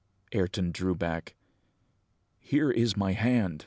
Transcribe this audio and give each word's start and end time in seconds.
Ayrton 0.33 0.71
drew 0.71 0.95
back. 0.95 1.35
"Here 2.39 2.71
is 2.71 2.97
my 2.97 3.11
hand!" 3.11 3.59